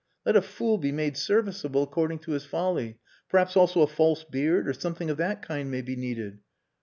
Let 0.25 0.35
a 0.35 0.41
fool 0.41 0.79
be 0.79 0.91
made 0.91 1.15
serviceable 1.15 1.83
according 1.83 2.17
to 2.21 2.31
his 2.31 2.43
folly. 2.43 2.97
Perhaps 3.29 3.55
also 3.55 3.81
a 3.83 3.87
false 3.87 4.23
beard 4.23 4.67
or 4.67 4.73
something 4.73 5.11
of 5.11 5.17
that 5.17 5.43
kind 5.47 5.69
may 5.69 5.83
be 5.83 5.95
needed. 5.95 6.39